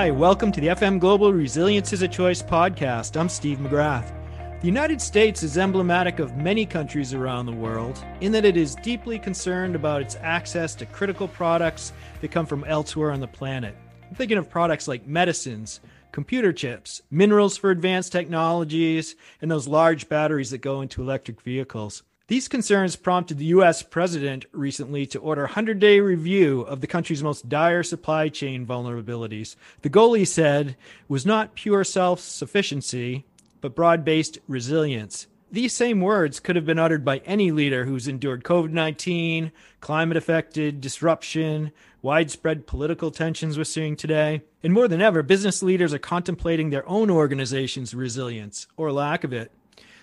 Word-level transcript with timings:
Hi, 0.00 0.10
welcome 0.10 0.50
to 0.52 0.62
the 0.62 0.68
FM 0.68 0.98
Global 0.98 1.30
Resilience 1.30 1.92
is 1.92 2.00
a 2.00 2.08
Choice 2.08 2.40
podcast. 2.42 3.20
I'm 3.20 3.28
Steve 3.28 3.58
McGrath. 3.58 4.14
The 4.62 4.66
United 4.66 4.98
States 4.98 5.42
is 5.42 5.58
emblematic 5.58 6.20
of 6.20 6.38
many 6.38 6.64
countries 6.64 7.12
around 7.12 7.44
the 7.44 7.52
world 7.52 8.02
in 8.22 8.32
that 8.32 8.46
it 8.46 8.56
is 8.56 8.76
deeply 8.76 9.18
concerned 9.18 9.74
about 9.74 10.00
its 10.00 10.16
access 10.22 10.74
to 10.76 10.86
critical 10.86 11.28
products 11.28 11.92
that 12.22 12.30
come 12.30 12.46
from 12.46 12.64
elsewhere 12.64 13.10
on 13.10 13.20
the 13.20 13.26
planet. 13.26 13.76
I'm 14.08 14.14
thinking 14.14 14.38
of 14.38 14.48
products 14.48 14.88
like 14.88 15.06
medicines, 15.06 15.80
computer 16.12 16.54
chips, 16.54 17.02
minerals 17.10 17.58
for 17.58 17.70
advanced 17.70 18.10
technologies, 18.10 19.16
and 19.42 19.50
those 19.50 19.68
large 19.68 20.08
batteries 20.08 20.50
that 20.52 20.62
go 20.62 20.80
into 20.80 21.02
electric 21.02 21.42
vehicles. 21.42 22.04
These 22.30 22.46
concerns 22.46 22.94
prompted 22.94 23.38
the 23.38 23.46
U.S. 23.56 23.82
president 23.82 24.46
recently 24.52 25.04
to 25.04 25.18
order 25.18 25.40
a 25.40 25.46
100 25.46 25.80
day 25.80 25.98
review 25.98 26.60
of 26.60 26.80
the 26.80 26.86
country's 26.86 27.24
most 27.24 27.48
dire 27.48 27.82
supply 27.82 28.28
chain 28.28 28.64
vulnerabilities. 28.64 29.56
The 29.82 29.88
goal, 29.88 30.12
he 30.14 30.24
said, 30.24 30.76
was 31.08 31.26
not 31.26 31.56
pure 31.56 31.82
self 31.82 32.20
sufficiency, 32.20 33.24
but 33.60 33.74
broad 33.74 34.04
based 34.04 34.38
resilience. 34.46 35.26
These 35.50 35.72
same 35.72 36.00
words 36.00 36.38
could 36.38 36.54
have 36.54 36.64
been 36.64 36.78
uttered 36.78 37.04
by 37.04 37.18
any 37.24 37.50
leader 37.50 37.84
who's 37.84 38.06
endured 38.06 38.44
COVID 38.44 38.70
19, 38.70 39.50
climate 39.80 40.16
affected 40.16 40.80
disruption, 40.80 41.72
widespread 42.00 42.64
political 42.64 43.10
tensions 43.10 43.58
we're 43.58 43.64
seeing 43.64 43.96
today. 43.96 44.42
And 44.62 44.72
more 44.72 44.86
than 44.86 45.02
ever, 45.02 45.24
business 45.24 45.64
leaders 45.64 45.92
are 45.92 45.98
contemplating 45.98 46.70
their 46.70 46.88
own 46.88 47.10
organization's 47.10 47.92
resilience 47.92 48.68
or 48.76 48.92
lack 48.92 49.24
of 49.24 49.32
it. 49.32 49.50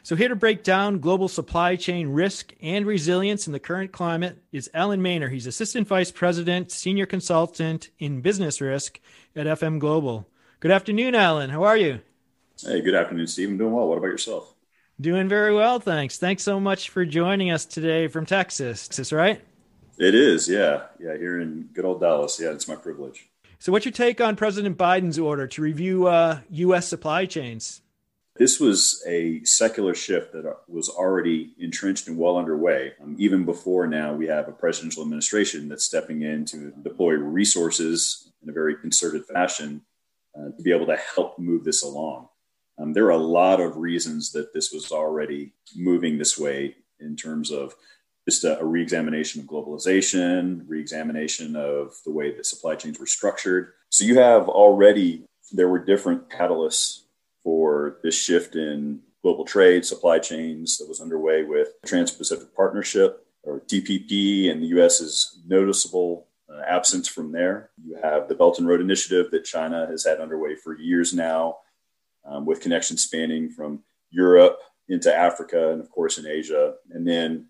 So, 0.07 0.15
here 0.15 0.29
to 0.29 0.37
break 0.37 0.63
down 0.63 0.99
global 0.99 1.27
supply 1.27 1.75
chain 1.75 2.07
risk 2.07 2.53
and 2.61 2.85
resilience 2.85 3.45
in 3.45 3.51
the 3.51 3.59
current 3.59 3.91
climate 3.91 4.41
is 4.53 4.69
Alan 4.73 5.01
Maynor. 5.01 5.29
He's 5.29 5.45
Assistant 5.45 5.85
Vice 5.85 6.13
President, 6.13 6.71
Senior 6.71 7.05
Consultant 7.05 7.89
in 7.99 8.21
Business 8.21 8.61
Risk 8.61 9.01
at 9.35 9.47
FM 9.47 9.79
Global. 9.79 10.25
Good 10.61 10.71
afternoon, 10.71 11.13
Alan. 11.13 11.49
How 11.49 11.63
are 11.63 11.75
you? 11.75 11.99
Hey, 12.63 12.79
good 12.79 12.95
afternoon, 12.95 13.27
Steve. 13.27 13.49
I'm 13.49 13.57
doing 13.57 13.73
well. 13.73 13.85
What 13.89 13.97
about 13.97 14.07
yourself? 14.07 14.55
Doing 15.01 15.27
very 15.27 15.53
well, 15.53 15.77
thanks. 15.81 16.17
Thanks 16.17 16.41
so 16.41 16.57
much 16.57 16.87
for 16.87 17.03
joining 17.03 17.51
us 17.51 17.65
today 17.65 18.07
from 18.07 18.25
Texas. 18.25 18.87
Is 18.89 18.95
this 18.95 19.11
right? 19.11 19.41
It 19.97 20.15
is, 20.15 20.47
yeah. 20.47 20.83
Yeah, 21.01 21.17
here 21.17 21.41
in 21.41 21.67
good 21.73 21.83
old 21.83 21.99
Dallas. 21.99 22.39
Yeah, 22.39 22.51
it's 22.51 22.69
my 22.69 22.77
privilege. 22.77 23.27
So, 23.59 23.73
what's 23.73 23.83
your 23.83 23.91
take 23.91 24.21
on 24.21 24.37
President 24.37 24.77
Biden's 24.77 25.19
order 25.19 25.47
to 25.47 25.61
review 25.61 26.07
uh, 26.07 26.39
U.S. 26.49 26.87
supply 26.87 27.25
chains? 27.25 27.81
This 28.37 28.59
was 28.59 29.03
a 29.07 29.43
secular 29.43 29.95
shift 29.95 30.33
that 30.33 30.57
was 30.67 30.89
already 30.89 31.53
entrenched 31.57 32.07
and 32.07 32.17
well 32.17 32.37
underway. 32.37 32.93
Um, 33.01 33.15
even 33.17 33.45
before 33.45 33.87
now, 33.87 34.13
we 34.13 34.27
have 34.27 34.47
a 34.47 34.51
presidential 34.51 35.01
administration 35.01 35.69
that's 35.69 35.85
stepping 35.85 36.21
in 36.21 36.45
to 36.45 36.71
deploy 36.83 37.13
resources 37.13 38.31
in 38.43 38.49
a 38.49 38.53
very 38.53 38.75
concerted 38.75 39.25
fashion 39.25 39.81
uh, 40.37 40.49
to 40.55 40.61
be 40.61 40.71
able 40.71 40.85
to 40.85 40.97
help 41.15 41.39
move 41.39 41.63
this 41.63 41.83
along. 41.83 42.27
Um, 42.77 42.93
there 42.93 43.05
are 43.05 43.11
a 43.11 43.17
lot 43.17 43.59
of 43.59 43.77
reasons 43.77 44.31
that 44.33 44.53
this 44.53 44.71
was 44.71 44.91
already 44.91 45.53
moving 45.75 46.17
this 46.17 46.37
way 46.37 46.75
in 46.99 47.15
terms 47.15 47.51
of 47.51 47.73
just 48.27 48.43
a, 48.43 48.59
a 48.59 48.65
reexamination 48.65 49.41
of 49.41 49.47
globalization, 49.47 50.63
reexamination 50.67 51.55
of 51.55 51.95
the 52.05 52.11
way 52.11 52.35
that 52.35 52.45
supply 52.45 52.75
chains 52.75 52.99
were 52.99 53.07
structured. 53.07 53.73
So 53.89 54.05
you 54.05 54.19
have 54.19 54.47
already, 54.47 55.23
there 55.51 55.69
were 55.69 55.79
different 55.79 56.29
catalysts 56.29 57.01
for 57.47 57.97
this 58.03 58.21
shift 58.21 58.57
in 58.57 58.99
global 59.21 59.45
trade, 59.45 59.85
supply 59.85 60.19
chains 60.19 60.77
that 60.77 60.89
was 60.89 60.99
underway 60.99 61.43
with 61.43 61.69
Trans 61.85 62.11
Pacific 62.11 62.53
Partnership 62.53 63.25
or 63.43 63.61
TPP, 63.61 64.51
and 64.51 64.61
the 64.61 64.67
US's 64.67 65.39
noticeable 65.47 66.27
uh, 66.53 66.59
absence 66.67 67.07
from 67.07 67.31
there. 67.31 67.69
You 67.81 67.97
have 68.03 68.27
the 68.27 68.35
Belt 68.35 68.59
and 68.59 68.67
Road 68.67 68.81
Initiative 68.81 69.31
that 69.31 69.45
China 69.45 69.87
has 69.87 70.03
had 70.03 70.19
underway 70.19 70.55
for 70.55 70.77
years 70.77 71.13
now, 71.13 71.59
um, 72.25 72.45
with 72.45 72.59
connections 72.59 73.03
spanning 73.03 73.49
from 73.49 73.81
Europe 74.09 74.59
into 74.89 75.15
Africa 75.15 75.71
and, 75.71 75.79
of 75.79 75.89
course, 75.89 76.17
in 76.17 76.27
Asia. 76.27 76.73
And 76.91 77.07
then 77.07 77.45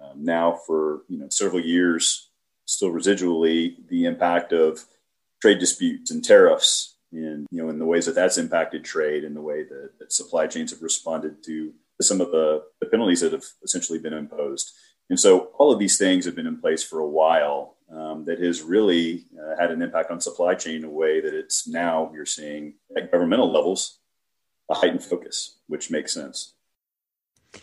um, 0.00 0.24
now, 0.24 0.58
for 0.66 1.02
you 1.06 1.18
know 1.18 1.28
several 1.28 1.60
years, 1.60 2.30
still 2.64 2.92
residually, 2.92 3.76
the 3.90 4.06
impact 4.06 4.54
of 4.54 4.86
trade 5.42 5.58
disputes 5.58 6.10
and 6.10 6.24
tariffs 6.24 6.93
in 7.14 7.46
you 7.50 7.62
know 7.62 7.70
in 7.70 7.78
the 7.78 7.86
ways 7.86 8.06
that 8.06 8.14
that's 8.14 8.38
impacted 8.38 8.84
trade 8.84 9.24
and 9.24 9.34
the 9.36 9.40
way 9.40 9.62
that, 9.62 9.92
that 9.98 10.12
supply 10.12 10.46
chains 10.46 10.70
have 10.70 10.82
responded 10.82 11.42
to 11.44 11.72
some 12.00 12.20
of 12.20 12.30
the, 12.30 12.62
the 12.80 12.86
penalties 12.86 13.20
that 13.20 13.32
have 13.32 13.44
essentially 13.62 13.98
been 13.98 14.12
imposed. 14.12 14.72
And 15.10 15.20
so 15.20 15.50
all 15.58 15.72
of 15.72 15.78
these 15.78 15.98
things 15.98 16.24
have 16.24 16.34
been 16.34 16.46
in 16.46 16.60
place 16.60 16.82
for 16.82 17.00
a 17.00 17.08
while 17.08 17.76
um, 17.92 18.24
that 18.24 18.40
has 18.40 18.62
really 18.62 19.26
uh, 19.38 19.60
had 19.60 19.70
an 19.70 19.82
impact 19.82 20.10
on 20.10 20.20
supply 20.20 20.54
chain 20.54 20.76
in 20.76 20.84
a 20.84 20.90
way 20.90 21.20
that 21.20 21.34
it's 21.34 21.68
now 21.68 22.10
you're 22.14 22.26
seeing 22.26 22.74
at 22.96 23.12
governmental 23.12 23.52
levels 23.52 23.98
a 24.70 24.74
heightened 24.74 25.04
focus, 25.04 25.58
which 25.66 25.90
makes 25.90 26.12
sense. 26.12 26.54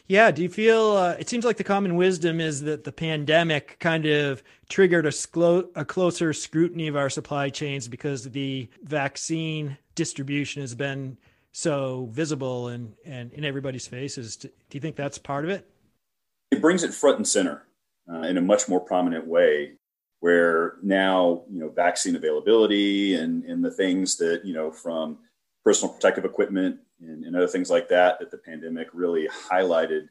Yeah. 0.07 0.31
Do 0.31 0.41
you 0.41 0.49
feel 0.49 0.91
uh, 0.91 1.15
it 1.19 1.29
seems 1.29 1.45
like 1.45 1.57
the 1.57 1.63
common 1.63 1.95
wisdom 1.95 2.39
is 2.39 2.61
that 2.61 2.83
the 2.83 2.91
pandemic 2.91 3.77
kind 3.79 4.05
of 4.05 4.43
triggered 4.69 5.05
a, 5.05 5.09
sclo- 5.09 5.69
a 5.75 5.85
closer 5.85 6.33
scrutiny 6.33 6.87
of 6.87 6.95
our 6.95 7.09
supply 7.09 7.49
chains 7.49 7.87
because 7.87 8.23
the 8.23 8.69
vaccine 8.83 9.77
distribution 9.95 10.61
has 10.61 10.75
been 10.75 11.17
so 11.51 12.07
visible 12.11 12.69
and, 12.69 12.93
and 13.05 13.33
in 13.33 13.43
everybody's 13.43 13.87
faces. 13.87 14.37
Do 14.37 14.49
you 14.71 14.79
think 14.79 14.95
that's 14.95 15.17
part 15.17 15.43
of 15.43 15.51
it? 15.51 15.67
It 16.51 16.61
brings 16.61 16.83
it 16.83 16.93
front 16.93 17.17
and 17.17 17.27
center 17.27 17.65
uh, 18.11 18.21
in 18.21 18.37
a 18.37 18.41
much 18.41 18.69
more 18.69 18.79
prominent 18.79 19.27
way 19.27 19.73
where 20.21 20.75
now, 20.83 21.43
you 21.51 21.59
know, 21.59 21.69
vaccine 21.69 22.15
availability 22.15 23.15
and, 23.15 23.43
and 23.43 23.63
the 23.63 23.71
things 23.71 24.17
that, 24.17 24.45
you 24.45 24.53
know, 24.53 24.71
from 24.71 25.17
personal 25.63 25.93
protective 25.93 26.25
equipment 26.25 26.77
and, 27.01 27.23
and 27.25 27.35
other 27.35 27.47
things 27.47 27.69
like 27.69 27.87
that 27.89 28.19
that 28.19 28.31
the 28.31 28.37
pandemic 28.37 28.87
really 28.93 29.27
highlighted 29.49 30.07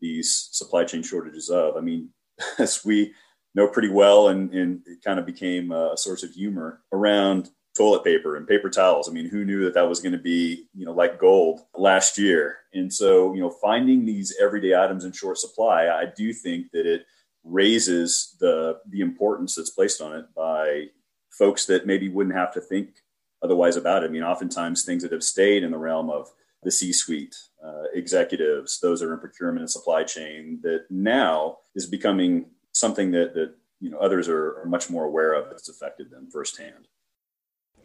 these 0.00 0.48
supply 0.52 0.84
chain 0.84 1.02
shortages 1.02 1.48
of. 1.48 1.76
I 1.76 1.80
mean, 1.80 2.10
as 2.58 2.84
we 2.84 3.12
know 3.54 3.68
pretty 3.68 3.88
well, 3.88 4.28
and, 4.28 4.52
and 4.52 4.82
it 4.86 5.02
kind 5.04 5.18
of 5.18 5.26
became 5.26 5.72
a 5.72 5.96
source 5.96 6.22
of 6.22 6.32
humor 6.32 6.80
around 6.92 7.50
toilet 7.76 8.04
paper 8.04 8.36
and 8.36 8.46
paper 8.46 8.68
towels. 8.68 9.08
I 9.08 9.12
mean, 9.12 9.28
who 9.28 9.44
knew 9.44 9.64
that 9.64 9.74
that 9.74 9.88
was 9.88 10.00
going 10.00 10.12
to 10.12 10.18
be, 10.18 10.66
you 10.74 10.84
know, 10.84 10.92
like 10.92 11.18
gold 11.18 11.60
last 11.74 12.18
year? 12.18 12.58
And 12.74 12.92
so, 12.92 13.34
you 13.34 13.40
know, 13.40 13.50
finding 13.50 14.04
these 14.04 14.36
everyday 14.40 14.74
items 14.74 15.04
in 15.04 15.12
short 15.12 15.38
supply, 15.38 15.88
I 15.88 16.06
do 16.14 16.32
think 16.32 16.70
that 16.72 16.86
it 16.86 17.06
raises 17.44 18.36
the 18.38 18.78
the 18.88 19.00
importance 19.00 19.56
that's 19.56 19.70
placed 19.70 20.00
on 20.00 20.16
it 20.16 20.26
by 20.34 20.84
folks 21.30 21.66
that 21.66 21.86
maybe 21.86 22.08
wouldn't 22.08 22.36
have 22.36 22.52
to 22.52 22.60
think 22.60 23.01
otherwise 23.42 23.76
about 23.76 24.02
it. 24.02 24.06
I 24.06 24.10
mean, 24.10 24.22
oftentimes 24.22 24.84
things 24.84 25.02
that 25.02 25.12
have 25.12 25.22
stayed 25.22 25.62
in 25.62 25.70
the 25.70 25.78
realm 25.78 26.10
of 26.10 26.28
the 26.62 26.70
C-suite 26.70 27.36
uh, 27.64 27.84
executives, 27.92 28.78
those 28.80 29.00
that 29.00 29.08
are 29.08 29.14
in 29.14 29.20
procurement 29.20 29.60
and 29.60 29.70
supply 29.70 30.04
chain, 30.04 30.60
that 30.62 30.84
now 30.90 31.58
is 31.74 31.86
becoming 31.86 32.46
something 32.72 33.10
that 33.12 33.34
that 33.34 33.54
you 33.80 33.90
know 33.90 33.98
others 33.98 34.28
are, 34.28 34.60
are 34.60 34.66
much 34.66 34.88
more 34.88 35.04
aware 35.04 35.32
of. 35.32 35.50
that's 35.50 35.68
affected 35.68 36.10
them 36.10 36.28
firsthand. 36.30 36.86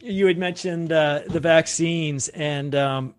You 0.00 0.26
had 0.26 0.38
mentioned 0.38 0.92
uh, 0.92 1.22
the 1.26 1.40
vaccines, 1.40 2.28
and 2.28 2.74
um, 2.74 3.14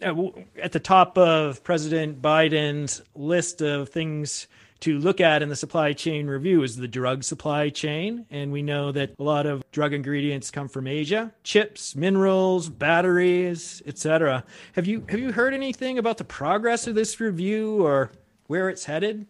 at 0.00 0.72
the 0.72 0.80
top 0.80 1.18
of 1.18 1.62
President 1.62 2.22
Biden's 2.22 3.02
list 3.14 3.60
of 3.60 3.90
things 3.90 4.46
to 4.80 4.98
look 4.98 5.20
at 5.20 5.42
in 5.42 5.48
the 5.48 5.56
supply 5.56 5.92
chain 5.92 6.26
review 6.26 6.62
is 6.62 6.76
the 6.76 6.88
drug 6.88 7.24
supply 7.24 7.68
chain. 7.70 8.26
And 8.30 8.52
we 8.52 8.62
know 8.62 8.92
that 8.92 9.14
a 9.18 9.22
lot 9.22 9.46
of 9.46 9.62
drug 9.72 9.92
ingredients 9.92 10.50
come 10.50 10.68
from 10.68 10.86
Asia, 10.86 11.32
chips, 11.42 11.96
minerals, 11.96 12.68
batteries, 12.68 13.82
etc. 13.86 14.44
Have 14.74 14.86
you 14.86 15.04
have 15.08 15.20
you 15.20 15.32
heard 15.32 15.54
anything 15.54 15.98
about 15.98 16.18
the 16.18 16.24
progress 16.24 16.86
of 16.86 16.94
this 16.94 17.20
review 17.20 17.84
or 17.84 18.10
where 18.46 18.68
it's 18.68 18.84
headed? 18.84 19.26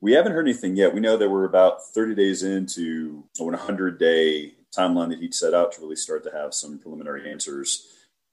We 0.00 0.12
haven't 0.12 0.32
heard 0.32 0.48
anything 0.48 0.76
yet. 0.76 0.92
We 0.92 1.00
know 1.00 1.16
that 1.16 1.30
we're 1.30 1.44
about 1.44 1.84
30 1.84 2.16
days 2.16 2.42
into 2.42 3.24
a 3.38 3.44
100 3.44 3.98
day 3.98 4.54
timeline 4.76 5.10
that 5.10 5.20
he'd 5.20 5.34
set 5.34 5.54
out 5.54 5.72
to 5.72 5.80
really 5.80 5.96
start 5.96 6.24
to 6.24 6.32
have 6.32 6.54
some 6.54 6.78
preliminary 6.78 7.30
answers. 7.30 7.88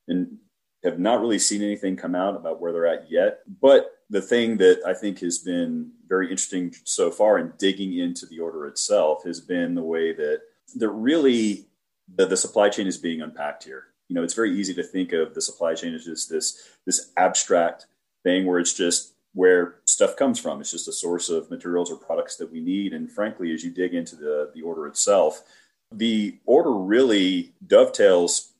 And 0.07 0.39
have 0.83 0.99
not 0.99 1.19
really 1.19 1.39
seen 1.39 1.61
anything 1.61 1.95
come 1.95 2.15
out 2.15 2.35
about 2.35 2.61
where 2.61 2.71
they're 2.71 2.87
at 2.87 3.11
yet. 3.11 3.39
But 3.61 3.91
the 4.09 4.21
thing 4.21 4.57
that 4.57 4.81
I 4.85 4.93
think 4.93 5.19
has 5.19 5.37
been 5.37 5.91
very 6.07 6.31
interesting 6.31 6.73
so 6.83 7.11
far 7.11 7.37
in 7.37 7.53
digging 7.57 7.97
into 7.97 8.25
the 8.25 8.39
order 8.39 8.65
itself 8.65 9.23
has 9.25 9.39
been 9.39 9.75
the 9.75 9.83
way 9.83 10.13
that 10.13 10.41
that 10.75 10.89
really 10.89 11.67
the, 12.15 12.25
the 12.25 12.37
supply 12.37 12.69
chain 12.69 12.87
is 12.87 12.97
being 12.97 13.21
unpacked 13.21 13.63
here. 13.63 13.85
You 14.07 14.15
know, 14.15 14.23
it's 14.23 14.33
very 14.33 14.57
easy 14.57 14.73
to 14.75 14.83
think 14.83 15.13
of 15.13 15.35
the 15.35 15.41
supply 15.41 15.75
chain 15.75 15.93
as 15.93 16.05
just 16.05 16.29
this 16.29 16.57
this 16.85 17.11
abstract 17.17 17.85
thing 18.23 18.45
where 18.45 18.59
it's 18.59 18.73
just 18.73 19.13
where 19.33 19.75
stuff 19.85 20.15
comes 20.15 20.39
from. 20.39 20.59
It's 20.59 20.71
just 20.71 20.87
a 20.87 20.93
source 20.93 21.29
of 21.29 21.51
materials 21.51 21.91
or 21.91 21.97
products 21.97 22.35
that 22.37 22.51
we 22.51 22.59
need. 22.59 22.93
And 22.93 23.11
frankly, 23.11 23.53
as 23.53 23.63
you 23.63 23.69
dig 23.69 23.93
into 23.93 24.15
the, 24.15 24.51
the 24.55 24.63
order 24.63 24.87
itself, 24.87 25.43
the 25.91 26.39
order 26.45 26.73
really 26.73 27.53
dovetails 27.65 28.53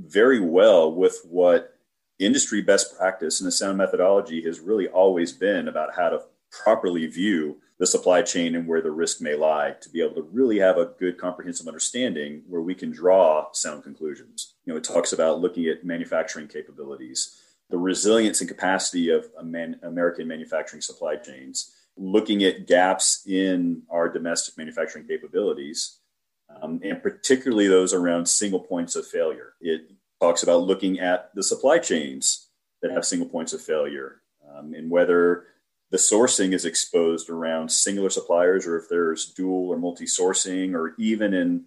very 0.00 0.40
well 0.40 0.92
with 0.92 1.20
what 1.28 1.73
industry 2.18 2.62
best 2.62 2.96
practice 2.96 3.40
and 3.40 3.46
the 3.46 3.52
sound 3.52 3.78
methodology 3.78 4.42
has 4.42 4.60
really 4.60 4.88
always 4.88 5.32
been 5.32 5.68
about 5.68 5.94
how 5.96 6.08
to 6.08 6.22
properly 6.50 7.06
view 7.06 7.56
the 7.78 7.86
supply 7.86 8.22
chain 8.22 8.54
and 8.54 8.68
where 8.68 8.80
the 8.80 8.90
risk 8.90 9.20
may 9.20 9.34
lie 9.34 9.74
to 9.80 9.90
be 9.90 10.00
able 10.00 10.14
to 10.14 10.28
really 10.30 10.58
have 10.58 10.78
a 10.78 10.92
good 10.98 11.18
comprehensive 11.18 11.66
understanding 11.66 12.42
where 12.48 12.60
we 12.60 12.74
can 12.74 12.92
draw 12.92 13.46
sound 13.52 13.82
conclusions. 13.82 14.54
You 14.64 14.72
know, 14.72 14.76
it 14.76 14.84
talks 14.84 15.12
about 15.12 15.40
looking 15.40 15.66
at 15.66 15.84
manufacturing 15.84 16.46
capabilities, 16.46 17.40
the 17.70 17.78
resilience 17.78 18.40
and 18.40 18.48
capacity 18.48 19.10
of 19.10 19.26
American 19.40 20.28
manufacturing 20.28 20.82
supply 20.82 21.16
chains, 21.16 21.74
looking 21.96 22.44
at 22.44 22.68
gaps 22.68 23.24
in 23.26 23.82
our 23.90 24.08
domestic 24.08 24.56
manufacturing 24.56 25.06
capabilities, 25.06 25.98
um, 26.62 26.80
and 26.84 27.02
particularly 27.02 27.66
those 27.66 27.92
around 27.92 28.26
single 28.26 28.60
points 28.60 28.94
of 28.94 29.06
failure. 29.06 29.54
It 29.60 29.90
talks 30.24 30.42
about 30.42 30.62
looking 30.62 31.00
at 31.00 31.30
the 31.34 31.42
supply 31.42 31.78
chains 31.78 32.48
that 32.80 32.90
have 32.90 33.04
single 33.04 33.28
points 33.28 33.52
of 33.52 33.60
failure 33.60 34.22
um, 34.50 34.72
and 34.72 34.90
whether 34.90 35.44
the 35.90 35.98
sourcing 35.98 36.54
is 36.54 36.64
exposed 36.64 37.28
around 37.28 37.70
singular 37.70 38.08
suppliers 38.08 38.66
or 38.66 38.78
if 38.78 38.88
there's 38.88 39.26
dual 39.34 39.68
or 39.68 39.76
multi 39.76 40.06
sourcing 40.06 40.72
or 40.72 40.94
even 40.98 41.34
in 41.34 41.64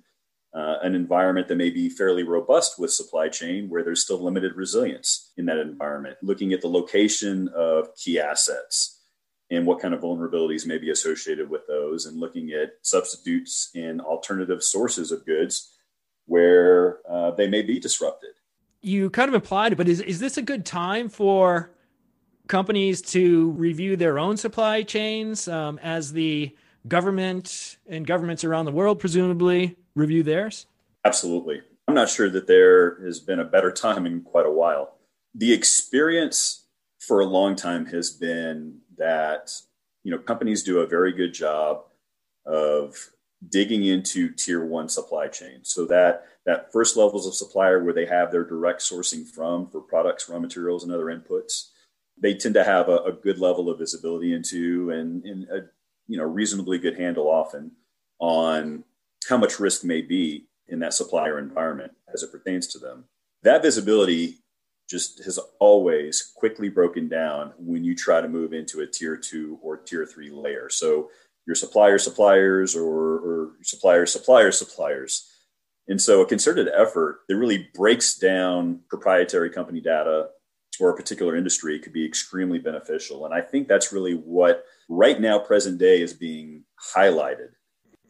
uh, 0.56 0.78
an 0.82 0.96
environment 0.96 1.48
that 1.48 1.56
may 1.56 1.70
be 1.70 1.88
fairly 1.88 2.24
robust 2.24 2.80
with 2.80 2.92
supply 2.92 3.30
chain 3.30 3.70
where 3.70 3.84
there's 3.84 4.02
still 4.02 4.24
limited 4.24 4.56
resilience 4.56 5.32
in 5.38 5.46
that 5.46 5.60
environment, 5.60 6.18
looking 6.24 6.52
at 6.52 6.62
the 6.62 6.68
location 6.68 7.48
of 7.50 7.96
key 7.96 8.20
assets 8.20 9.04
and 9.52 9.68
what 9.68 9.80
kind 9.80 9.94
of 9.94 10.02
vulnerabilities 10.02 10.66
may 10.66 10.80
be 10.80 10.90
associated 10.90 11.48
with 11.48 11.62
those, 11.68 12.06
and 12.08 12.20
looking 12.20 12.52
at 12.52 12.72
substitutes 12.82 13.70
and 13.76 14.02
alternative 14.02 14.64
sources 14.64 15.12
of 15.12 15.26
goods 15.28 15.78
where 16.26 17.00
uh, 17.10 17.32
they 17.32 17.48
may 17.48 17.62
be 17.62 17.80
disrupted. 17.80 18.32
You 18.88 19.10
kind 19.10 19.28
of 19.28 19.36
implied 19.36 19.74
it, 19.74 19.76
but 19.76 19.90
is, 19.90 20.00
is 20.00 20.20
this 20.20 20.38
a 20.38 20.42
good 20.42 20.66
time 20.66 21.10
for 21.10 21.72
companies 22.48 23.02
to 23.02 23.52
review 23.52 23.98
their 23.98 24.18
own 24.18 24.38
supply 24.38 24.82
chains 24.84 25.50
um, 25.50 25.78
as 25.84 26.14
the 26.14 26.56
government 26.88 27.78
and 27.86 28.08
governments 28.08 28.46
around 28.46 28.64
the 28.64 28.72
world 28.72 29.00
presumably 29.00 29.76
review 29.94 30.24
theirs? 30.24 30.68
Absolutely. 31.04 31.62
I'm 31.88 31.96
not 31.96 32.10
sure 32.10 32.30
that 32.30 32.48
there 32.48 33.02
has 33.04 33.20
been 33.20 33.42
a 33.42 33.46
better 33.46 33.72
time 33.72 34.06
in 34.06 34.22
quite 34.22 34.46
a 34.46 34.52
while. 34.52 34.96
The 35.36 35.52
experience 35.52 36.66
for 37.00 37.20
a 37.20 37.26
long 37.26 37.56
time 37.56 37.88
has 37.88 38.10
been 38.10 38.80
that 38.98 39.52
you 40.04 40.12
know 40.12 40.18
companies 40.18 40.64
do 40.64 40.80
a 40.80 40.88
very 40.88 41.12
good 41.12 41.34
job 41.34 41.84
of 42.46 43.12
digging 43.50 43.86
into 43.86 44.30
tier 44.32 44.66
one 44.66 44.90
supply 44.90 45.28
chain 45.28 45.60
so 45.64 45.86
that 45.86 46.26
that 46.46 46.72
first 46.72 46.98
levels 46.98 47.28
of 47.28 47.36
supplier 47.36 47.84
where 47.84 47.94
they 47.94 48.06
have 48.06 48.32
their 48.32 48.44
direct 48.44 48.82
sourcing 48.82 49.26
from 49.28 49.70
for 49.70 49.80
products 49.80 50.28
raw 50.28 50.40
materials 50.40 50.84
and 50.84 50.92
other 50.92 51.06
inputs 51.06 51.70
they 52.20 52.34
tend 52.34 52.56
to 52.56 52.64
have 52.64 52.90
a, 52.90 52.98
a 52.98 53.12
good 53.12 53.40
level 53.40 53.70
of 53.70 53.78
visibility 53.78 54.34
into 54.34 54.90
and, 54.90 55.24
and 55.24 55.44
a 55.50 55.68
you 56.08 56.18
know 56.18 56.24
reasonably 56.24 56.78
good 56.78 56.98
handle 56.98 57.28
often 57.28 57.72
on 58.20 58.84
how 59.30 59.38
much 59.38 59.60
risk 59.60 59.84
may 59.84 60.02
be 60.02 60.48
in 60.68 60.80
that 60.80 60.94
supplier 60.94 61.40
environment 61.40 61.92
as 62.14 62.24
it 62.24 62.32
pertains 62.32 62.68
to 62.68 62.80
them. 62.80 63.06
That 63.44 63.62
visibility 63.62 64.40
just 64.90 65.24
has 65.26 65.38
always 65.60 66.32
quickly 66.36 66.70
broken 66.70 67.10
down 67.10 67.54
when 67.58 67.84
you 67.84 67.94
try 67.94 68.22
to 68.22 68.30
move 68.30 68.54
into 68.54 68.82
a 68.82 68.88
tier 68.88 69.18
two 69.18 69.60
or 69.62 69.78
tier 69.78 70.06
three 70.06 70.30
layer. 70.30 70.70
So 70.70 71.10
your 71.48 71.56
supplier 71.56 71.98
suppliers 71.98 72.76
or, 72.76 72.86
or 72.86 73.52
suppliers 73.64 74.12
suppliers 74.12 74.60
suppliers. 74.60 75.32
And 75.88 76.02
so 76.02 76.22
a 76.22 76.26
concerted 76.26 76.68
effort 76.68 77.22
that 77.30 77.38
really 77.38 77.70
breaks 77.74 78.16
down 78.16 78.82
proprietary 78.90 79.50
company 79.50 79.80
data 79.80 80.28
for 80.78 80.90
a 80.90 80.96
particular 80.96 81.36
industry 81.36 81.80
could 81.80 81.94
be 81.94 82.06
extremely 82.06 82.60
beneficial. 82.60 83.26
And 83.26 83.34
I 83.34 83.42
think 83.42 83.70
that's 83.70 83.94
really 83.94 84.14
what 84.14 84.66
right 84.90 85.20
now, 85.20 85.40
present 85.40 85.80
day, 85.80 86.02
is 86.02 86.14
being 86.14 86.66
highlighted. 86.96 87.50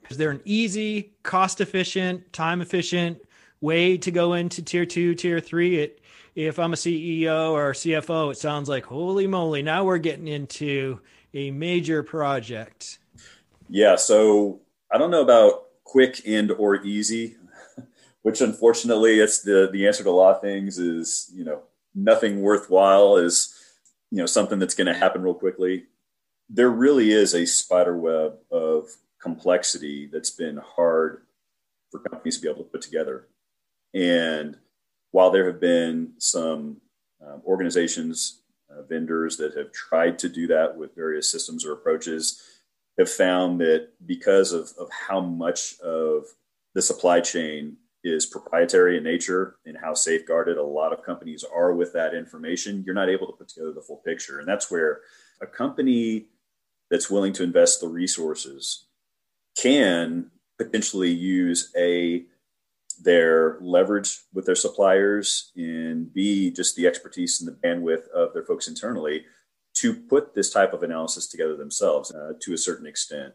Is 0.10 0.18
there 0.18 0.32
an 0.32 0.42
easy, 0.44 1.14
cost 1.24 1.62
efficient, 1.62 2.34
time 2.34 2.62
efficient 2.62 3.20
way 3.62 3.98
to 3.98 4.12
go 4.12 4.34
into 4.34 4.64
tier 4.64 4.86
two, 4.86 5.14
tier 5.14 5.40
three? 5.40 5.80
It, 5.80 6.02
if 6.36 6.60
I'm 6.60 6.74
a 6.74 6.76
CEO 6.76 7.52
or 7.52 7.74
CFO, 7.74 8.32
it 8.32 8.38
sounds 8.38 8.70
like, 8.70 8.86
holy 8.86 9.28
moly, 9.28 9.62
now 9.62 9.84
we're 9.84 9.98
getting 9.98 10.28
into 10.28 11.00
a 11.34 11.52
major 11.52 12.04
project. 12.04 13.00
Yeah. 13.70 13.96
So 13.96 14.62
I 14.92 14.98
don't 14.98 15.12
know 15.12 15.22
about 15.22 15.66
quick 15.84 16.22
and 16.28 16.52
or 16.52 16.84
easy, 16.84 17.36
which 18.22 18.42
unfortunately 18.42 19.20
it's 19.20 19.42
the, 19.42 19.70
the 19.72 19.88
answer 19.88 20.04
to 20.04 20.10
a 20.10 20.12
lot 20.12 20.36
of 20.36 20.42
things 20.42 20.78
is, 20.78 21.32
you 21.34 21.44
know, 21.44 21.64
nothing 21.98 22.42
worthwhile 22.42 23.18
is 23.18 23.54
you 24.12 24.18
know 24.18 24.26
something 24.26 24.60
that's 24.60 24.76
going 24.76 24.88
to 24.88 24.94
happen 24.94 25.22
real 25.22 25.34
quickly 25.34 25.86
there 26.50 26.70
really 26.70 27.12
is 27.12 27.34
a 27.34 27.46
spider 27.46 27.98
web 27.98 28.38
of 28.52 28.88
complexity 29.20 30.08
that's 30.12 30.30
been 30.30 30.58
hard 30.58 31.24
for 31.92 32.00
companies 32.00 32.38
to 32.38 32.44
be 32.44 32.50
able 32.50 32.64
to 32.64 32.70
put 32.70 32.82
together 32.82 33.28
and 33.94 34.58
while 35.12 35.32
there 35.32 35.48
have 35.48 35.60
been 35.60 36.14
some 36.20 36.78
um, 37.26 37.42
organizations 37.46 38.42
uh, 38.70 38.84
vendors 38.84 39.38
that 39.38 39.58
have 39.58 39.72
tried 39.72 40.20
to 40.20 40.30
do 40.30 40.46
that 40.46 40.78
with 40.78 40.96
various 40.96 41.32
systems 41.32 41.66
or 41.66 41.74
approaches 41.74 42.57
have 42.98 43.10
found 43.10 43.60
that 43.62 43.90
because 44.06 44.52
of, 44.52 44.72
of 44.80 44.90
how 45.08 45.20
much 45.22 45.80
of 45.82 46.26
the 46.74 46.82
supply 46.82 47.20
chain 47.20 47.78
is 48.04 48.26
proprietary 48.26 48.98
in 48.98 49.04
nature 49.04 49.58
and 49.66 49.78
how 49.78 49.94
safeguarded 49.94 50.58
a 50.58 50.64
lot 50.64 50.94
of 50.94 51.04
companies 51.04 51.44
are 51.44 51.74
with 51.74 51.94
that 51.94 52.14
information, 52.14 52.84
you're 52.86 52.96
not 52.96 53.10
able 53.10 53.28
to 53.28 53.34
put 53.34 53.50
together 53.50 53.72
the 53.72 53.82
full 53.82 54.02
picture. 54.06 54.40
And 54.40 54.48
that's 54.48 54.72
where 54.72 55.02
a 55.42 55.48
company 55.48 56.28
that's 56.90 57.10
willing 57.10 57.34
to 57.34 57.44
invest 57.44 57.82
the 57.82 57.88
resources 57.88 58.86
can 59.62 60.32
potentially 60.58 61.12
use 61.12 61.72
a 61.78 62.26
their 63.04 63.60
leverage 63.62 64.22
with 64.34 64.48
their 64.48 64.56
suppliers 64.56 65.52
and 65.56 66.12
b 66.14 66.50
just 66.50 66.76
the 66.76 66.88
expertise 66.88 67.40
and 67.40 67.48
the 67.48 67.68
bandwidth 67.68 68.08
of 68.10 68.34
their 68.34 68.44
folks 68.44 68.68
internally 68.68 69.24
to 69.82 69.94
put 69.94 70.34
this 70.34 70.52
type 70.52 70.74
of 70.74 70.84
analysis 70.84 71.28
together 71.28 71.56
themselves 71.56 72.14
uh, 72.14 72.34
to 72.42 72.54
a 72.54 72.58
certain 72.58 72.88
extent. 72.88 73.34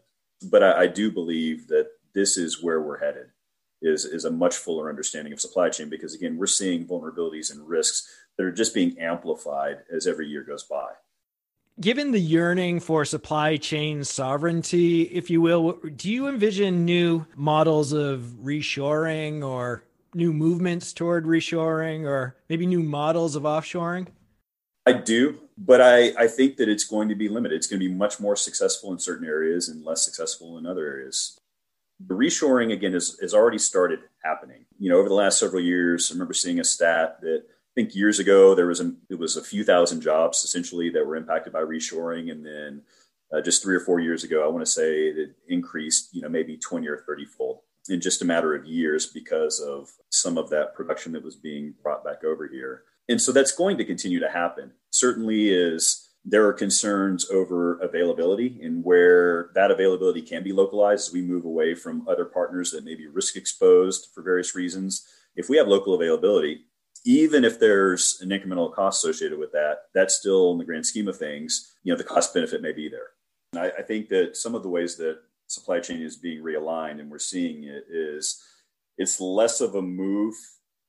But 0.49 0.63
I, 0.63 0.81
I 0.81 0.87
do 0.87 1.11
believe 1.11 1.67
that 1.69 1.87
this 2.13 2.37
is 2.37 2.61
where 2.61 2.81
we're 2.81 2.99
headed 2.99 3.27
is, 3.81 4.05
is 4.05 4.25
a 4.25 4.31
much 4.31 4.55
fuller 4.55 4.89
understanding 4.89 5.33
of 5.33 5.41
supply 5.41 5.69
chain 5.69 5.89
because 5.89 6.15
again 6.15 6.37
we're 6.37 6.47
seeing 6.47 6.85
vulnerabilities 6.85 7.51
and 7.51 7.67
risks 7.67 8.07
that 8.37 8.45
are 8.45 8.51
just 8.51 8.73
being 8.73 8.97
amplified 8.97 9.79
as 9.93 10.07
every 10.07 10.27
year 10.27 10.43
goes 10.43 10.63
by. 10.63 10.91
Given 11.81 12.11
the 12.11 12.21
yearning 12.21 12.79
for 12.79 13.03
supply 13.03 13.57
chain 13.57 14.03
sovereignty 14.03 15.03
if 15.03 15.29
you 15.29 15.41
will 15.41 15.79
do 15.95 16.11
you 16.11 16.27
envision 16.27 16.85
new 16.85 17.25
models 17.35 17.93
of 17.93 18.21
reshoring 18.43 19.43
or 19.43 19.83
new 20.13 20.31
movements 20.31 20.93
toward 20.93 21.25
reshoring 21.25 22.05
or 22.05 22.35
maybe 22.47 22.65
new 22.65 22.83
models 22.83 23.35
of 23.35 23.43
offshoring 23.43 24.07
i 24.85 24.93
do 24.93 25.39
but 25.55 25.81
I, 25.81 26.13
I 26.17 26.27
think 26.27 26.57
that 26.57 26.67
it's 26.67 26.83
going 26.83 27.09
to 27.09 27.15
be 27.15 27.29
limited 27.29 27.55
it's 27.55 27.67
going 27.67 27.79
to 27.79 27.87
be 27.87 27.93
much 27.93 28.19
more 28.19 28.35
successful 28.35 28.91
in 28.91 28.99
certain 28.99 29.27
areas 29.27 29.69
and 29.69 29.83
less 29.83 30.03
successful 30.03 30.57
in 30.57 30.65
other 30.65 30.85
areas 30.85 31.37
the 32.07 32.15
reshoring 32.15 32.73
again 32.73 32.93
has, 32.93 33.17
has 33.21 33.33
already 33.33 33.57
started 33.57 33.99
happening. 34.23 34.65
You 34.79 34.89
know, 34.89 34.97
over 34.97 35.09
the 35.09 35.15
last 35.15 35.39
several 35.39 35.61
years, 35.61 36.09
I 36.09 36.13
remember 36.13 36.33
seeing 36.33 36.59
a 36.59 36.63
stat 36.63 37.19
that 37.21 37.43
I 37.45 37.73
think 37.75 37.95
years 37.95 38.19
ago 38.19 38.55
there 38.55 38.67
was 38.67 38.81
a, 38.81 38.93
it 39.09 39.17
was 39.17 39.37
a 39.37 39.43
few 39.43 39.63
thousand 39.63 40.01
jobs 40.01 40.43
essentially 40.43 40.89
that 40.91 41.05
were 41.05 41.15
impacted 41.15 41.53
by 41.53 41.61
reshoring, 41.61 42.31
and 42.31 42.45
then 42.45 42.81
uh, 43.33 43.41
just 43.41 43.63
three 43.63 43.75
or 43.75 43.79
four 43.79 43.99
years 43.99 44.23
ago, 44.23 44.43
I 44.43 44.51
want 44.51 44.65
to 44.65 44.71
say 44.71 45.07
it 45.07 45.35
increased, 45.47 46.09
you 46.13 46.21
know, 46.21 46.29
maybe 46.29 46.57
twenty 46.57 46.87
or 46.87 46.97
thirty 46.97 47.25
fold 47.25 47.59
in 47.89 47.99
just 47.99 48.21
a 48.21 48.25
matter 48.25 48.55
of 48.55 48.65
years 48.65 49.07
because 49.07 49.59
of 49.59 49.89
some 50.09 50.37
of 50.37 50.49
that 50.49 50.73
production 50.73 51.11
that 51.13 51.23
was 51.23 51.35
being 51.35 51.73
brought 51.81 52.03
back 52.03 52.23
over 52.23 52.47
here. 52.47 52.83
And 53.09 53.21
so 53.21 53.31
that's 53.31 53.51
going 53.51 53.77
to 53.77 53.85
continue 53.85 54.19
to 54.19 54.29
happen. 54.29 54.71
Certainly 54.91 55.49
is 55.49 56.09
there 56.25 56.45
are 56.47 56.53
concerns 56.53 57.29
over 57.29 57.79
availability 57.79 58.61
and 58.63 58.83
where 58.83 59.49
that 59.55 59.71
availability 59.71 60.21
can 60.21 60.43
be 60.43 60.53
localized 60.53 61.09
as 61.09 61.13
we 61.13 61.21
move 61.21 61.43
away 61.43 61.75
from 61.75 62.07
other 62.07 62.25
partners 62.25 62.71
that 62.71 62.85
may 62.85 62.95
be 62.95 63.07
risk 63.07 63.35
exposed 63.35 64.07
for 64.13 64.23
various 64.23 64.55
reasons. 64.55 65.05
If 65.35 65.49
we 65.49 65.57
have 65.57 65.67
local 65.67 65.95
availability, 65.95 66.61
even 67.05 67.43
if 67.43 67.59
there's 67.59 68.19
an 68.21 68.29
incremental 68.29 68.73
cost 68.73 69.03
associated 69.03 69.37
with 69.37 69.51
that, 69.51 69.79
that's 69.93 70.15
still 70.15 70.53
in 70.53 70.57
the 70.57 70.63
grand 70.63 70.85
scheme 70.85 71.09
of 71.09 71.17
things, 71.17 71.73
you 71.83 71.91
know, 71.91 71.97
the 71.97 72.03
cost 72.05 72.33
benefit 72.33 72.61
may 72.61 72.71
be 72.71 72.87
there. 72.87 73.09
And 73.51 73.61
I, 73.61 73.79
I 73.79 73.81
think 73.81 74.07
that 74.09 74.37
some 74.37 74.55
of 74.55 74.63
the 74.63 74.69
ways 74.69 74.95
that 74.97 75.19
supply 75.47 75.81
chain 75.81 76.01
is 76.01 76.15
being 76.15 76.41
realigned 76.41 77.01
and 77.01 77.11
we're 77.11 77.19
seeing 77.19 77.65
it 77.65 77.85
is 77.89 78.41
it's 78.97 79.19
less 79.19 79.59
of 79.59 79.75
a 79.75 79.81
move 79.81 80.35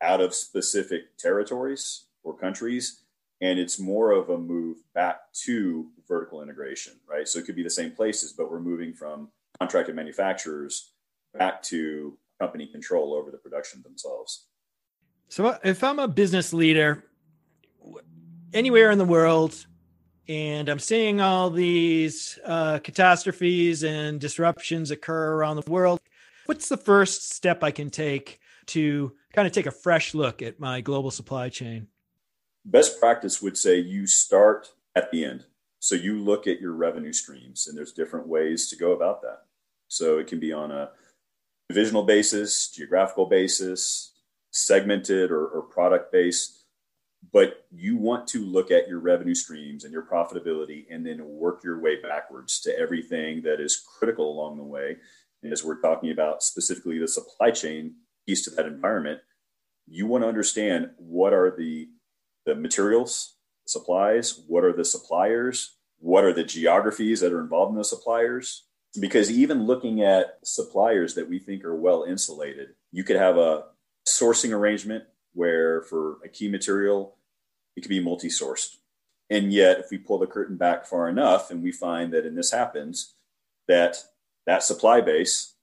out 0.01 0.21
of 0.21 0.35
specific 0.35 1.17
territories 1.17 2.07
or 2.23 2.37
countries 2.37 3.05
and 3.41 3.59
it's 3.59 3.79
more 3.79 4.13
of 4.13 4.31
a 4.31 4.39
move 4.39 4.79
back 4.95 5.33
to 5.33 5.91
vertical 6.09 6.43
integration, 6.43 6.95
right? 7.07 7.29
So 7.29 7.39
it 7.39 7.45
could 7.45 7.57
be 7.57 7.63
the 7.63 7.71
same 7.71 7.91
places, 7.91 8.33
but 8.33 8.51
we're 8.51 8.61
moving 8.61 8.95
from 8.95 9.29
contracted 9.59 9.95
manufacturers 9.95 10.93
back 11.37 11.63
to 11.65 12.17
company 12.41 12.67
control 12.67 13.13
over 13.13 13.31
the 13.31 13.37
production 13.37 13.83
themselves. 13.83 14.47
So 15.29 15.59
if 15.65 15.83
I'm 15.83 15.99
a 15.99 16.09
business 16.09 16.53
leader 16.53 17.05
anywhere 18.53 18.91
in 18.91 18.99
the 18.99 19.05
world, 19.05 19.67
and 20.27 20.71
I'm 20.71 20.79
seeing 20.79 21.21
all 21.21 21.51
these 21.51 22.39
uh, 22.47 22.79
catastrophes 22.79 23.83
and 23.83 24.19
disruptions 24.19 24.91
occur 24.91 25.35
around 25.35 25.57
the 25.57 25.71
world. 25.71 26.01
What's 26.47 26.71
the 26.71 26.79
first 26.79 27.33
step 27.33 27.63
I 27.63 27.71
can 27.71 27.91
take 27.91 28.41
to 28.69 29.13
kind 29.35 29.47
of 29.47 29.53
take 29.53 29.67
a 29.67 29.71
fresh 29.71 30.14
look 30.14 30.43
at 30.43 30.61
my 30.61 30.81
global 30.81 31.11
supply 31.11 31.49
chain? 31.49 31.88
Best 32.64 32.99
practice 32.99 33.43
would 33.43 33.59
say 33.59 33.79
you 33.79 34.07
start 34.07 34.73
at 34.95 35.11
the 35.11 35.25
end. 35.25 35.45
So 35.81 35.95
you 35.95 36.19
look 36.19 36.47
at 36.47 36.61
your 36.61 36.73
revenue 36.73 37.12
streams, 37.12 37.67
and 37.67 37.76
there's 37.76 37.93
different 37.93 38.26
ways 38.26 38.69
to 38.69 38.76
go 38.76 38.93
about 38.93 39.21
that. 39.23 39.43
So 39.88 40.19
it 40.19 40.26
can 40.26 40.41
be 40.41 40.53
on 40.53 40.71
a 40.71 40.91
divisional 41.69 42.05
basis, 42.05 42.71
geographical 42.71 43.26
basis, 43.26 44.12
segmented 44.50 45.31
or, 45.31 45.47
or 45.47 45.62
product 45.62 46.11
based 46.11 46.64
but 47.33 47.67
you 47.73 47.97
want 47.97 48.26
to 48.29 48.45
look 48.45 48.71
at 48.71 48.88
your 48.88 48.99
revenue 48.99 49.35
streams 49.35 49.85
and 49.85 49.93
your 49.93 50.05
profitability 50.05 50.87
and 50.91 51.07
then 51.07 51.25
work 51.25 51.62
your 51.64 51.81
way 51.81 52.00
backwards 52.00 52.61
to 52.61 52.79
everything 52.79 53.43
that 53.43 53.61
is 53.61 53.83
critical 53.99 54.31
along 54.31 54.57
the 54.57 54.64
way. 54.64 54.97
And 55.43 55.53
as 55.53 55.64
we're 55.64 55.81
talking 55.81 56.11
about 56.11 56.43
specifically 56.43 56.99
the 56.99 57.09
supply 57.09 57.50
chain 57.50 57.95
piece 58.26 58.45
to 58.45 58.50
that 58.50 58.66
environment, 58.66 59.21
you 59.87 60.07
want 60.07 60.25
to 60.25 60.28
understand 60.28 60.90
what 60.97 61.33
are 61.33 61.54
the, 61.57 61.88
the 62.47 62.54
materials, 62.54 63.37
supplies, 63.66 64.40
what 64.47 64.64
are 64.64 64.73
the 64.73 64.85
suppliers, 64.85 65.76
what 65.99 66.25
are 66.25 66.33
the 66.33 66.45
geographies 66.45 67.21
that 67.21 67.33
are 67.33 67.40
involved 67.40 67.73
in 67.73 67.78
the 67.78 67.85
suppliers. 67.85 68.64
Because 69.00 69.31
even 69.31 69.66
looking 69.66 70.02
at 70.02 70.38
suppliers 70.45 71.14
that 71.14 71.28
we 71.28 71.38
think 71.38 71.64
are 71.64 71.75
well 71.75 72.04
insulated, 72.04 72.69
you 72.93 73.02
could 73.02 73.16
have 73.16 73.37
a 73.37 73.64
sourcing 74.07 74.52
arrangement 74.52 75.04
where 75.33 75.83
for 75.83 76.19
a 76.25 76.28
key 76.28 76.49
material, 76.49 77.16
it 77.76 77.81
could 77.81 77.88
be 77.88 78.00
multi 78.00 78.28
sourced. 78.28 78.76
And 79.31 79.52
yet, 79.52 79.78
if 79.81 79.87
we 79.90 79.99
pull 79.99 80.19
the 80.19 80.26
curtain 80.26 80.57
back 80.57 80.87
far 80.87 81.09
enough 81.09 81.50
and 81.50 81.62
we 81.62 81.73
find 81.73 82.12
that, 82.12 82.25
and 82.25 82.38
this 82.38 82.52
happens, 82.52 83.14
that 83.66 83.97
that 84.47 84.62
supply 84.62 85.00
base 85.00 85.54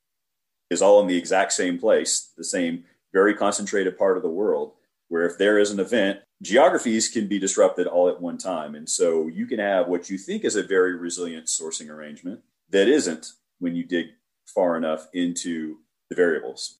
is 0.71 0.81
all 0.81 1.01
in 1.01 1.07
the 1.07 1.17
exact 1.17 1.51
same 1.51 1.77
place, 1.77 2.31
the 2.37 2.43
same 2.43 2.85
very 3.13 3.35
concentrated 3.35 3.97
part 3.97 4.15
of 4.15 4.23
the 4.23 4.29
world, 4.29 4.71
where 5.09 5.25
if 5.25 5.37
there 5.37 5.59
is 5.59 5.69
an 5.69 5.81
event, 5.81 6.19
geographies 6.41 7.09
can 7.09 7.27
be 7.27 7.37
disrupted 7.37 7.85
all 7.85 8.07
at 8.07 8.21
one 8.21 8.37
time. 8.37 8.73
And 8.73 8.89
so 8.89 9.27
you 9.27 9.45
can 9.45 9.59
have 9.59 9.89
what 9.89 10.09
you 10.09 10.17
think 10.17 10.45
is 10.45 10.55
a 10.55 10.63
very 10.63 10.95
resilient 10.95 11.47
sourcing 11.47 11.89
arrangement 11.89 12.39
that 12.69 12.87
isn't 12.87 13.33
when 13.59 13.75
you 13.75 13.83
dig 13.83 14.07
far 14.45 14.77
enough 14.77 15.09
into 15.13 15.79
the 16.09 16.15
variables. 16.15 16.77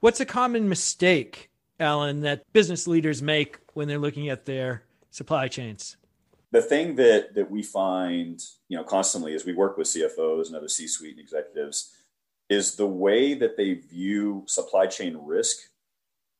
What's 0.00 0.20
a 0.20 0.26
common 0.26 0.68
mistake 0.68 1.50
Alan, 1.78 2.22
that 2.22 2.50
business 2.54 2.86
leaders 2.86 3.20
make 3.20 3.58
when 3.74 3.86
they're 3.86 3.98
looking 3.98 4.30
at 4.30 4.46
their 4.46 4.82
supply 5.10 5.48
chains? 5.48 5.98
The 6.52 6.62
thing 6.62 6.96
that 6.96 7.34
that 7.34 7.50
we 7.50 7.62
find, 7.62 8.40
you 8.68 8.78
know, 8.78 8.84
constantly 8.84 9.34
as 9.34 9.44
we 9.44 9.52
work 9.52 9.76
with 9.76 9.88
CFOs 9.88 10.46
and 10.46 10.56
other 10.56 10.68
C-suite 10.68 11.10
and 11.10 11.20
executives 11.20 11.95
is 12.48 12.76
the 12.76 12.86
way 12.86 13.34
that 13.34 13.56
they 13.56 13.74
view 13.74 14.44
supply 14.46 14.86
chain 14.86 15.18
risk 15.20 15.56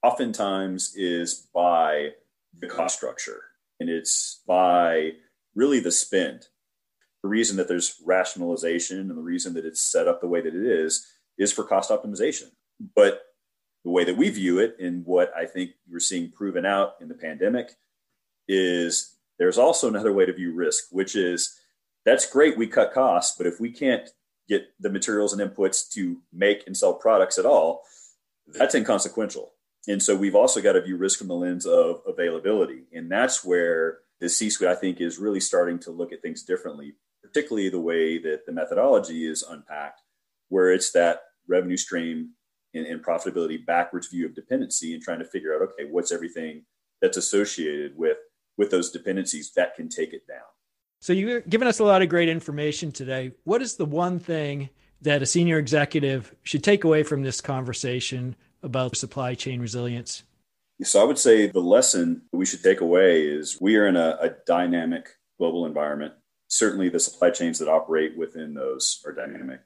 oftentimes 0.03 0.95
is 0.95 1.49
by 1.53 2.11
the 2.59 2.67
cost 2.67 2.97
structure 2.97 3.43
and 3.81 3.89
it's 3.89 4.43
by 4.47 5.13
really 5.55 5.81
the 5.81 5.91
spend. 5.91 6.47
The 7.23 7.29
reason 7.29 7.57
that 7.57 7.67
there's 7.67 8.01
rationalization 8.05 8.99
and 8.99 9.19
the 9.19 9.23
reason 9.23 9.55
that 9.55 9.65
it's 9.65 9.83
set 9.83 10.07
up 10.07 10.21
the 10.21 10.29
way 10.29 10.41
that 10.41 10.55
it 10.55 10.67
is 10.67 11.07
is 11.39 11.53
for 11.53 11.65
cost 11.65 11.91
optimization. 11.91 12.51
But 12.95 13.23
the 13.85 13.91
way 13.91 14.05
that 14.05 14.17
we 14.17 14.31
view 14.31 14.59
it 14.59 14.77
and 14.81 15.05
what 15.05 15.33
I 15.37 15.47
think 15.47 15.73
we're 15.91 15.99
seeing 15.99 16.31
proven 16.31 16.65
out 16.65 16.95
in 17.01 17.09
the 17.09 17.15
pandemic 17.15 17.73
is 18.49 19.17
there's 19.39 19.59
also 19.59 19.89
another 19.89 20.13
way 20.13 20.27
to 20.27 20.33
view 20.33 20.55
risk, 20.55 20.85
which 20.91 21.17
is 21.17 21.59
that's 22.05 22.31
great, 22.31 22.57
we 22.57 22.69
cut 22.69 22.93
costs, 22.93 23.37
but 23.37 23.47
if 23.47 23.61
we 23.61 23.71
can't 23.71 24.09
get 24.49 24.69
the 24.81 24.91
materials 24.91 25.33
and 25.33 25.43
inputs 25.43 25.91
to 25.93 26.21
make 26.33 26.67
and 26.67 26.77
sell 26.77 26.95
products 26.95 27.39
at 27.39 27.47
all, 27.47 27.83
that's 28.47 28.75
inconsequential. 28.75 29.53
And 29.89 30.03
so 30.03 30.17
we've 30.17 30.35
also 30.35 30.61
got 30.61 30.73
to 30.73 30.83
view 30.83 30.97
risk 30.97 31.19
from 31.19 31.29
the 31.29 31.35
lens 31.35 31.67
of 31.67 32.01
availability. 32.07 32.85
And 32.93 33.11
that's 33.11 33.45
where 33.45 33.99
the 34.21 34.29
C 34.29 34.51
suite, 34.51 34.71
I 34.71 34.75
think, 34.75 35.01
is 35.01 35.19
really 35.19 35.41
starting 35.41 35.79
to 35.81 35.91
look 35.91 36.13
at 36.13 36.23
things 36.23 36.43
differently, 36.43 36.95
particularly 37.23 37.69
the 37.69 37.81
way 37.81 38.19
that 38.19 38.47
the 38.47 38.53
methodology 38.53 39.27
is 39.27 39.43
unpacked, 39.43 40.03
where 40.49 40.73
it's 40.73 40.91
that 40.93 41.21
revenue 41.49 41.77
stream 41.77 42.31
and, 42.75 42.87
and 42.87 43.05
profitability 43.05 43.65
backwards 43.65 44.09
view 44.09 44.27
of 44.27 44.35
dependency 44.35 44.95
and 44.95 45.03
trying 45.03 45.19
to 45.19 45.25
figure 45.25 45.55
out 45.55 45.63
okay 45.63 45.85
what's 45.91 46.13
everything 46.13 46.65
that's 47.01 47.17
associated 47.17 47.97
with 47.97 48.19
with 48.57 48.71
those 48.71 48.91
dependencies 48.91 49.53
that 49.55 49.75
can 49.75 49.89
take 49.89 50.13
it 50.13 50.27
down 50.27 50.47
so 51.01 51.13
you've 51.13 51.49
given 51.49 51.69
us 51.69 51.79
a 51.79 51.85
lot 51.85 52.03
of 52.03 52.09
great 52.09 52.29
information 52.29 52.93
today 52.93 53.33
what 53.45 53.63
is 53.63 53.77
the 53.77 53.85
one 53.85 54.19
thing 54.19 54.69
that 55.03 55.23
a 55.23 55.27
senior 55.27 55.59
executive 55.59 56.35
should 56.43 56.65
take 56.65 56.85
away 56.85 57.03
from 57.03 57.23
this 57.23 57.41
conversation 57.41 58.35
about 58.63 58.97
supply 58.97 59.35
chain 59.35 59.61
resilience 59.61 60.25
so 60.83 61.01
i 61.01 61.05
would 61.05 61.19
say 61.19 61.47
the 61.47 61.61
lesson 61.61 62.23
we 62.33 62.47
should 62.47 62.63
take 62.63 62.81
away 62.81 63.23
is 63.27 63.59
we 63.61 63.77
are 63.77 63.87
in 63.87 63.97
a, 63.97 64.17
a 64.21 64.31
dynamic 64.47 65.09
global 65.39 65.67
environment 65.67 66.15
certainly 66.49 66.89
the 66.89 67.01
supply 67.01 67.31
chains 67.31 67.59
that 67.59 67.69
operate 67.69 68.17
within 68.17 68.55
those 68.55 69.03
are 69.05 69.13
dynamic 69.13 69.61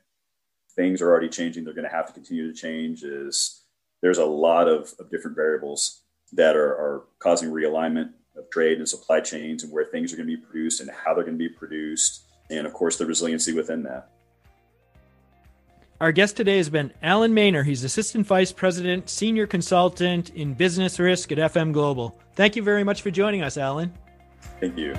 things 0.75 1.03
are 1.03 1.11
already 1.11 1.29
changing. 1.29 1.65
They're 1.65 1.75
going 1.75 1.89
to 1.89 1.95
have 1.95 2.07
to 2.07 2.13
continue 2.13 2.51
to 2.51 2.59
change. 2.59 3.03
Is 3.03 3.63
there's 4.03 4.19
a 4.19 4.25
lot 4.25 4.69
of, 4.69 4.93
of 4.99 5.11
different 5.11 5.37
variables 5.37 6.03
that 6.33 6.57
are, 6.57 6.73
are 6.73 7.05
causing 7.19 7.51
realignment 7.51 8.13
of 8.41 8.51
trade 8.51 8.79
and 8.79 8.89
supply 8.89 9.21
chains 9.21 9.63
and 9.63 9.73
where 9.73 9.85
things 9.85 10.13
are 10.13 10.17
going 10.17 10.29
to 10.29 10.37
be 10.37 10.43
produced 10.43 10.81
and 10.81 10.91
how 10.91 11.15
they're 11.15 11.25
going 11.25 11.39
to 11.39 11.49
be 11.49 11.49
produced. 11.49 12.23
And 12.51 12.67
of 12.67 12.73
course, 12.73 12.97
the 12.97 13.07
resiliency 13.07 13.53
within 13.53 13.85
that. 13.85 14.11
Our 16.01 16.13
guest 16.13 16.37
today 16.37 16.57
has 16.57 16.71
been 16.71 16.93
Alan 17.03 17.35
Maynor. 17.35 17.65
He's 17.65 17.85
Assistant 17.85 18.27
Vice 18.27 18.53
President, 18.53 19.11
Senior 19.11 19.47
Consultant 19.47 20.31
in 20.31 20.55
Business 20.55 20.99
Risk 20.99 21.31
at 21.31 21.39
FM 21.39 21.73
Global. 21.73 22.19
Thank 22.35 22.57
you 22.57 22.63
very 22.63 22.85
much 22.85 23.03
for 23.03 23.11
joining 23.11 23.43
us, 23.43 23.59
Alan. 23.59 23.93
Thank 24.61 24.79
you. 24.79 24.95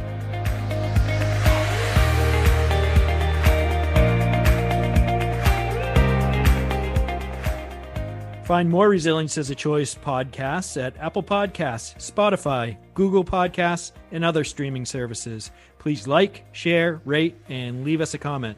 Find 8.51 8.69
more 8.69 8.89
Resilience 8.89 9.37
is 9.37 9.49
a 9.49 9.55
Choice 9.55 9.95
podcasts 9.95 10.75
at 10.75 10.97
Apple 10.97 11.23
Podcasts, 11.23 11.95
Spotify, 11.95 12.75
Google 12.93 13.23
Podcasts, 13.23 13.93
and 14.11 14.25
other 14.25 14.43
streaming 14.43 14.85
services. 14.85 15.51
Please 15.79 16.05
like, 16.05 16.43
share, 16.51 17.01
rate, 17.05 17.37
and 17.47 17.85
leave 17.85 18.01
us 18.01 18.13
a 18.13 18.17
comment. 18.17 18.57